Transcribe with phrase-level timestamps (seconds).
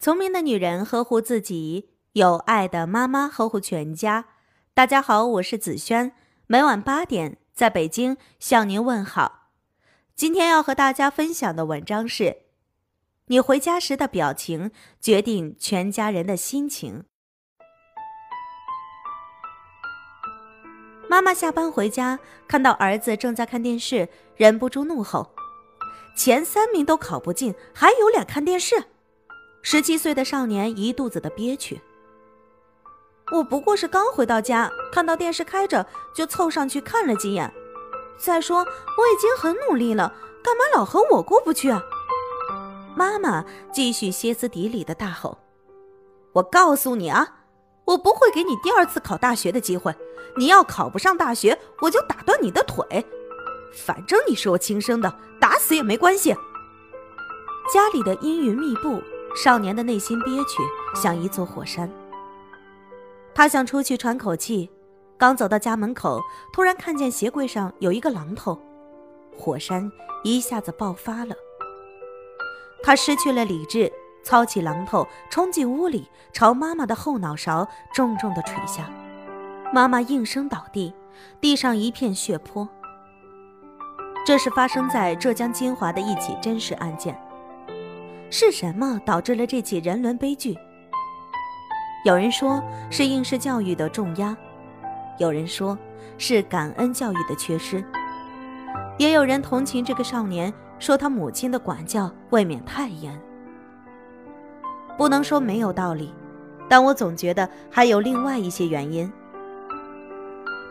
[0.00, 4.24] 聪明的女人呵护自己，有爱的妈妈呵护全家。
[4.72, 6.12] 大家好，我是子轩，
[6.46, 9.50] 每晚八点在北京向您问好。
[10.16, 12.44] 今天要和大家分享的文章是：
[13.26, 14.70] 你回家时的表情
[15.02, 17.04] 决定全家人的心情。
[21.10, 25.34] 妈妈下班回家，看到儿子正在看电视，忍不住怒吼
[26.16, 28.84] ：“前三名都考不进，还有脸看电视？”
[29.62, 31.80] 十七岁的少年一肚子的憋屈。
[33.32, 37.52] 我不过是刚回到家，看到电视开着，就凑上去看了几眼。
[38.18, 41.82] 再说我已经很努力了，干嘛老和我过不去啊？
[42.96, 45.38] 妈妈继续歇斯底里的大吼
[46.34, 47.44] ：“我告诉你啊，
[47.84, 49.94] 我不会给你第二次考大学的机会。
[50.36, 53.06] 你要考不上大学，我就打断你的腿。
[53.72, 56.34] 反正你是我亲生的，打死也没关系。”
[57.72, 59.00] 家里的阴云密布。
[59.34, 60.62] 少年的内心憋屈，
[60.94, 61.90] 像一座火山。
[63.34, 64.68] 他想出去喘口气，
[65.16, 66.20] 刚走到家门口，
[66.52, 68.60] 突然看见鞋柜上有一个榔头，
[69.36, 69.90] 火山
[70.24, 71.34] 一下子爆发了。
[72.82, 73.90] 他失去了理智，
[74.24, 78.90] 操起榔头冲进屋里，朝妈妈的后脑勺重重的捶下。
[79.72, 80.92] 妈妈应声倒地，
[81.40, 82.68] 地上一片血泊。
[84.26, 87.18] 这是发生在浙江金华的一起真实案件。
[88.32, 90.56] 是什么导致了这起人伦悲剧？
[92.04, 94.36] 有人说是应试教育的重压，
[95.18, 95.76] 有人说
[96.16, 97.84] 是感恩教育的缺失，
[98.98, 103.20] 也有人同情这个少年，说他母亲的管教未免太严。
[104.96, 106.14] 不能说没有道理，
[106.68, 109.12] 但我总觉得还有另外一些原因。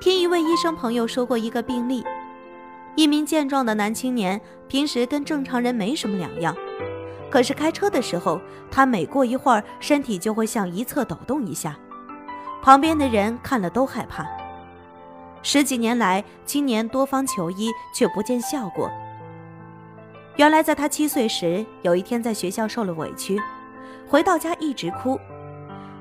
[0.00, 2.04] 听一位医生朋友说过一个病例：
[2.94, 6.56] 一名健壮的男青年，平时跟正常人没什么两样。
[7.30, 8.40] 可是开车的时候，
[8.70, 11.76] 他每过一会儿，身体就会向一侧抖动一下，
[12.62, 14.26] 旁边的人看了都害怕。
[15.42, 18.90] 十几年来，青年多方求医，却不见效果。
[20.36, 23.40] 原来，在他七岁时，有一天在学校受了委屈，
[24.08, 25.18] 回到家一直哭。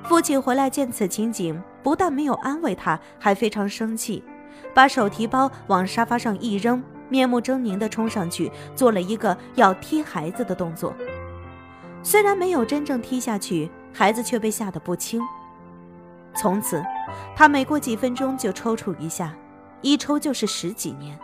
[0.04, 4.24] 父亲回来见此情景，不但没有安慰他，还非常生气，
[4.74, 10.94] 把手提包往沙发上一扔，面目狰狞地冲上去，做了一个要踢孩子的动作。
[12.04, 15.22] 虽然没有真正踢下去，孩子却被吓得不轻。
[16.36, 16.84] 从此，
[17.36, 19.34] 他每过几分钟就抽搐一下，
[19.82, 21.18] 一抽就是十几年。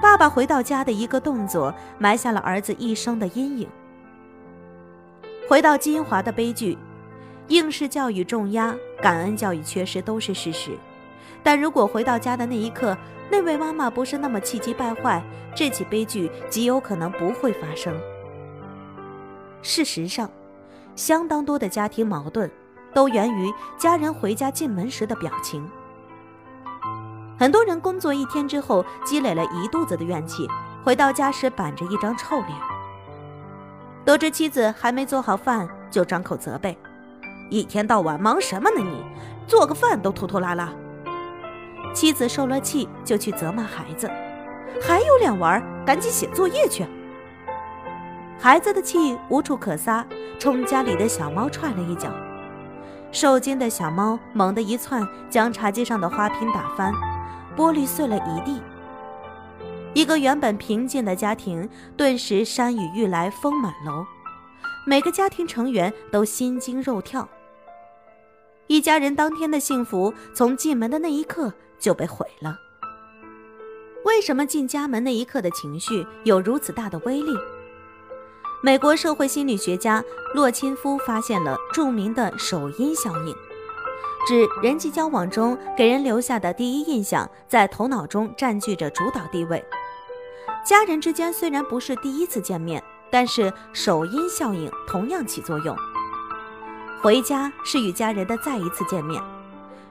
[0.00, 3.68] 爸爸回到家的一个动作，埋下了儿子一生的阴影。
[5.48, 6.78] 回到金华的悲剧，
[7.48, 10.70] 应试教育重压，感恩教育缺失都是事实。
[11.48, 12.94] 但如果回到家的那一刻，
[13.30, 15.24] 那位妈妈不是那么气急败坏，
[15.56, 17.98] 这起悲剧极有可能不会发生。
[19.62, 20.30] 事实上，
[20.94, 22.50] 相当多的家庭矛盾
[22.92, 25.66] 都源于家人回家进门时的表情。
[27.38, 30.46] 很多人工作一天之后积累了一肚子的怨气，
[30.84, 32.50] 回到家时板着一张臭脸。
[34.04, 36.76] 得知妻子还没做好饭，就张口责备
[37.48, 38.82] ：“一天到晚忙什么呢？
[38.82, 39.02] 你
[39.46, 40.70] 做个饭都拖拖拉拉。”
[41.98, 44.08] 妻子受了气，就去责骂孩子
[44.80, 45.60] ：“还有脸玩？
[45.84, 46.86] 赶紧写作业去！”
[48.38, 50.06] 孩子的气无处可撒，
[50.38, 52.08] 冲家里的小猫踹了一脚，
[53.10, 56.92] 受惊的小猫猛地一窜，将茶几上的花瓶打翻，
[57.56, 58.62] 玻璃碎了一地。
[59.92, 64.06] 一个原本平静的家庭，顿时山雨欲来风满楼，
[64.86, 67.28] 每个家庭成员都心惊肉跳。
[68.68, 72.56] 一家人当天的幸福，从进门的那一刻就被毁了。
[74.04, 77.36] 为什么进家门那一刻的情绪有如此大的威力？
[78.62, 80.02] 美国社会心理学家
[80.34, 83.34] 洛钦夫发现了著名的首因效应，
[84.26, 89.64] 指人际交往中给人留下的第一印象在头脑中占据着主导地位。
[90.64, 95.76] 家人之间虽然不是第一次见面，但是首因效应同样起作用。
[97.00, 99.22] 回家是与家人的再一次见面，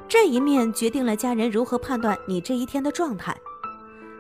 [0.08, 3.36] 这一面决定了家人如何判断你这一天的状态，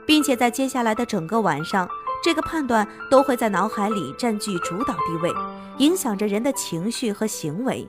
[0.05, 1.87] 并且在接下来的整个晚上。
[2.23, 5.31] 这个判断都会在脑海里占据主导地位，
[5.77, 7.87] 影响着人的情绪和行为。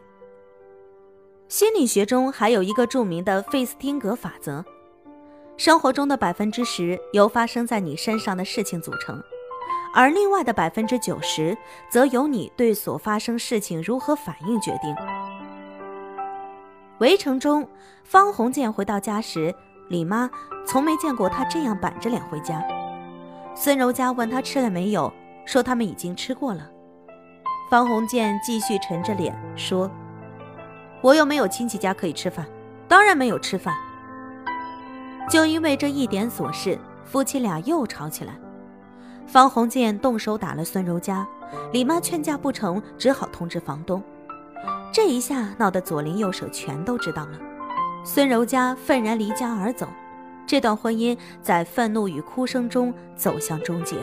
[1.48, 4.62] 心理学中还有一个著名的费斯汀格法则：
[5.56, 9.20] 生活中的百分之十由发生在你身上的事情组成，
[9.94, 11.56] 而另外的百分之九十
[11.90, 14.94] 则由你对所发生事情如何反应决定。
[17.00, 17.68] 围城中，
[18.02, 19.54] 方鸿渐回到家时，
[19.88, 20.28] 李妈
[20.66, 22.60] 从没见过他这样板着脸回家。
[23.54, 25.12] 孙柔嘉问他吃了没有，
[25.46, 26.68] 说他们已经吃过了。
[27.70, 29.88] 方鸿渐继续沉着脸说
[31.00, 32.44] ：“我又没有亲戚家可以吃饭，
[32.88, 33.72] 当然没有吃饭。”
[35.30, 38.32] 就因为这一点琐事，夫妻俩又吵起来。
[39.24, 41.24] 方鸿渐动手打了孙柔嘉，
[41.72, 44.02] 李妈劝架不成，只好通知房东。
[44.92, 47.38] 这一下闹得左邻右舍全都知道了。
[48.04, 49.86] 孙柔嘉愤然离家而走，
[50.46, 53.96] 这段婚姻在愤怒与哭声中走向终结。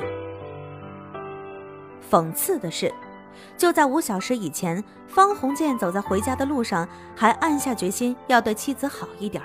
[2.09, 2.93] 讽刺的是，
[3.57, 9.41] 就在五小时以前，方鸿渐走在回家的路上，还暗下决心要对妻子好一点。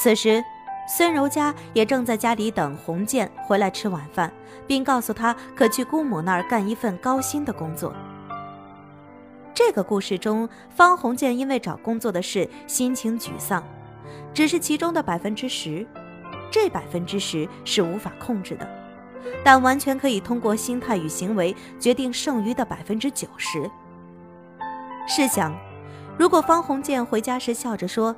[0.00, 0.44] 此时，
[0.86, 4.30] 孙柔嘉也正在家里等鸿渐回来吃晚饭，
[4.66, 7.92] 并告诉他可去姑母那儿干一份高薪的工作。
[9.58, 13.60] 这个故事中，方鸿渐因为找工作的事心情沮丧，
[14.32, 15.84] 只是其中的百分之十，
[16.48, 18.70] 这百分之十是无法控制的。
[19.44, 23.68] 但完全可以通过心态与行为决定剩余的百分之九十。
[25.08, 25.52] 试想，
[26.16, 28.14] 如果方鸿渐回家时笑着说：“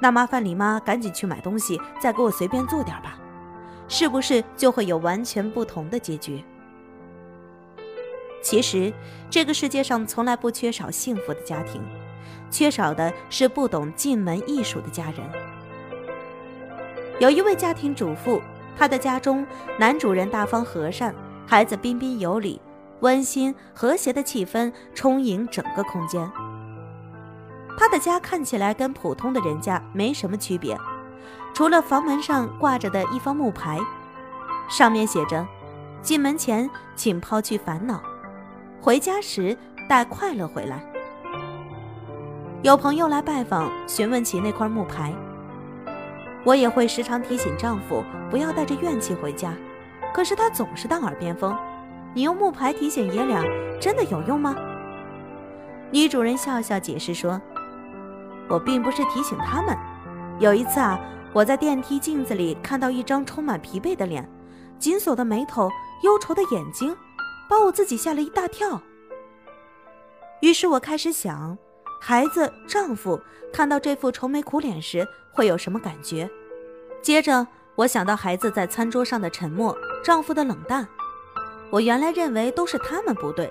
[0.00, 3.18] 那麻烦李妈赶紧去买东西，再给我随便做点吧”，
[3.88, 6.44] 是不是就会有完全不同的结局？
[8.42, 8.92] 其实，
[9.28, 11.82] 这个世界上从来不缺少幸福的家庭，
[12.50, 15.18] 缺少的是不懂进门艺术的家人。
[17.18, 18.40] 有一位家庭主妇。
[18.80, 19.44] 她的家中，
[19.76, 21.12] 男主人大方和善，
[21.44, 22.60] 孩子彬彬有礼，
[23.00, 26.30] 温馨和谐的气氛充盈整个空间。
[27.76, 30.78] 他的家看起来跟普通的人家没什么区别，
[31.52, 33.80] 除了房门上挂着的一方木牌，
[34.70, 35.44] 上面写着
[36.00, 38.00] ：“进门前请抛去烦恼，
[38.80, 39.56] 回家时
[39.88, 40.80] 带快乐回来。”
[42.62, 45.14] 有朋友来拜访，询问起那块木牌。
[46.44, 49.52] 我也会时常提醒丈夫不要带着怨气回家，
[50.14, 51.56] 可是他总是当耳边风。
[52.14, 53.44] 你用木牌提醒爷俩，
[53.80, 54.56] 真的有用吗？
[55.90, 57.40] 女主人笑笑解释说
[58.48, 59.76] ：“我并不是提醒他们。
[60.38, 60.98] 有一次啊，
[61.32, 64.28] 我在电梯镜子里看到一张充满疲惫的脸，
[64.78, 65.70] 紧锁的眉头，
[66.02, 66.96] 忧愁的眼睛，
[67.48, 68.80] 把我自己吓了一大跳。
[70.40, 71.56] 于是我开始想，
[72.00, 73.20] 孩子、丈夫
[73.52, 76.28] 看到这副愁眉苦脸时会有什么感觉？”
[77.02, 80.86] 接着，我想到孩子在餐桌上的沉默，丈夫的冷淡。
[81.70, 83.50] 我原来认为都是他们不对，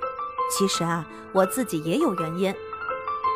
[0.52, 2.54] 其实啊，我自己也有原因。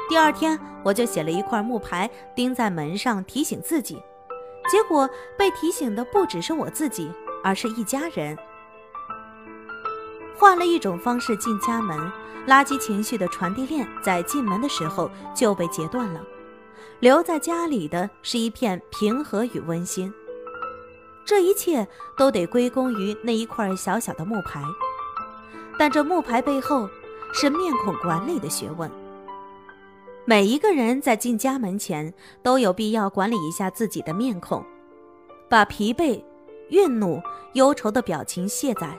[0.09, 4.01] 第二天，我就写了一块木牌钉在门上，提醒自己。
[4.69, 7.11] 结果被提醒的不只是我自己，
[7.43, 8.37] 而是一家人。
[10.37, 11.97] 换了一种方式进家门，
[12.47, 16.21] 垃圾情绪的传递链在进门的时候就被截断了。
[16.99, 20.11] 留在家里的是一片平和与温馨，
[21.25, 21.87] 这一切
[22.17, 24.63] 都得归功于那一块小小的木牌。
[25.79, 26.87] 但这木牌背后
[27.33, 28.89] 是面孔管理的学问。
[30.25, 32.13] 每一个人在进家门前
[32.43, 34.63] 都有必要管理一下自己的面孔，
[35.49, 36.23] 把疲惫、
[36.69, 37.19] 愠怒、
[37.53, 38.95] 忧愁的表情卸载，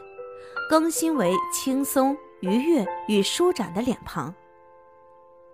[0.69, 4.35] 更新为轻松、愉悦与舒展的脸庞。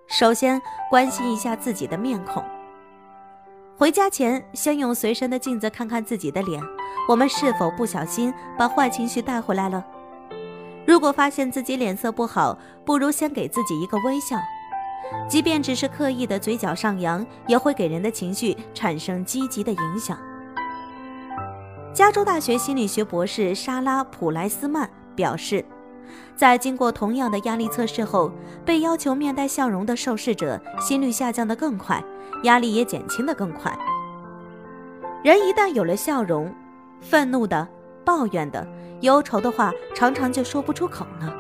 [0.06, 0.60] 首先
[0.90, 2.43] 关心一下自己的面孔。
[3.76, 6.62] 回家前，先用随身的镜子看看自己的脸，
[7.08, 9.84] 我们是否不小心把坏情绪带回来了？
[10.87, 14.37] 如果发现自己脸色不好，不如先给自己一个微笑，
[15.29, 20.19] 即便只是刻意的嘴角上扬，也会给人的情绪产生积极的影响。
[21.93, 24.88] 加州大学心理学博士莎拉·普莱斯曼
[25.19, 25.65] 表示。
[26.37, 28.31] 在经过同样的压力测试后，
[28.65, 32.03] 被要求面带笑容的受试者心率下降得更快，
[32.44, 33.77] 压力也减轻得更快。
[35.25, 36.55] 人一旦有了笑容，
[37.01, 37.67] 愤怒的、
[38.05, 38.65] 抱怨的、
[39.01, 41.34] 忧愁的话常常就说不出口了。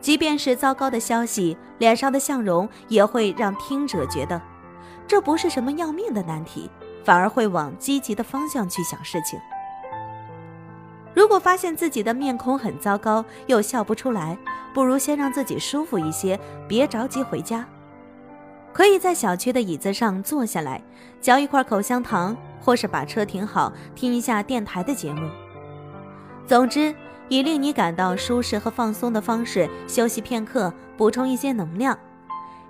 [0.00, 4.40] 即便是糟糕的消息，脸上的笑容也会让听者觉得，
[5.08, 6.70] 这不是什么要命的难题，
[7.02, 9.40] 反而会往积极的方向去想事情。
[11.14, 14.36] 如果发现自己的面孔很糟糕，又笑不出来，
[14.72, 17.66] 不如先让自己舒服一些，别着急回家。
[18.72, 20.82] 可以在小区的椅子上坐下来，
[21.20, 25.28] 嚼一块口香糖，或是把车停好，听一下电台的节目。
[26.46, 26.94] 总之，
[27.28, 31.98] 以令你感到舒适和放松的方式休息片刻，补充一些能量。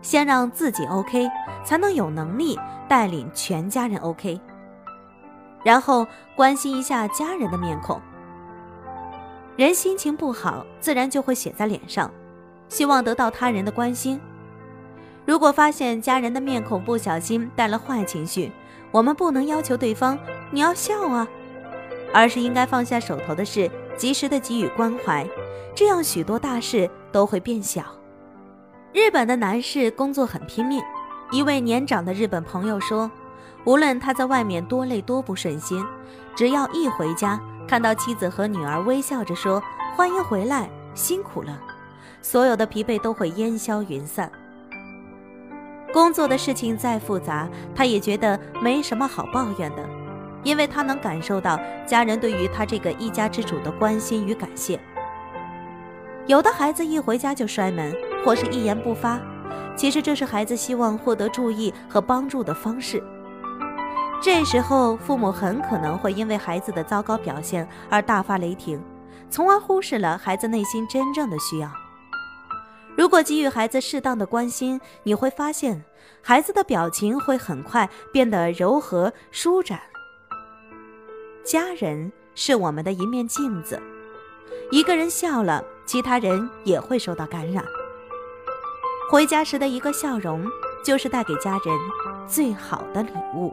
[0.01, 1.31] 先让自己 OK，
[1.65, 2.59] 才能有能力
[2.89, 4.41] 带领全家人 OK。
[5.63, 8.01] 然后关心一下家人的面孔。
[9.56, 12.11] 人心情不好，自然就会写在脸上，
[12.68, 14.18] 希望得到他人的关心。
[15.26, 18.50] 如果发现家人的面孔不小心带了坏情绪，
[18.90, 20.18] 我们不能要求对方
[20.50, 21.28] 你要笑啊，
[22.14, 25.28] 而是应该放下手头的事，及时的给予关怀，
[25.75, 27.82] 这样许多大事都会变小。
[28.94, 30.82] 日本的男士工作很拼命，
[31.30, 33.11] 一位年长的日本朋友说，
[33.64, 35.85] 无论他在外面多累多不顺心，
[36.35, 37.38] 只要一回家，
[37.73, 39.59] 看到妻子和女儿微笑着说
[39.97, 41.59] “欢迎回来，辛苦了”，
[42.21, 44.31] 所有的疲惫都会烟消云散。
[45.91, 49.83] 工作的事情再复杂，他也觉得没什么好抱怨的，
[50.43, 54.79] 因为他能感受到家人对于他这个一家之主的关心与感谢。
[56.26, 57.91] 有的孩子一回家就摔门。
[58.23, 59.19] 或是一言不发，
[59.75, 63.02] 其实这是孩子希望获得注意和帮助的方式。
[64.23, 68.81] 这时候，父母很可能会因为孩子的糟糕表现而大发雷霆，
[69.29, 71.69] 从而忽视了孩子内心真正的需要。
[72.97, 75.85] 如果给予孩子适当的关心，你会发现
[76.23, 79.81] 孩子的表情会很快变得柔和舒展。
[81.45, 83.83] 家人是我们的一面镜子，
[84.71, 87.64] 一个人笑了，其他人也会受到感染。
[89.11, 90.47] 回家时的一个笑容，
[90.85, 91.76] 就是带给家人
[92.29, 93.52] 最好的礼物。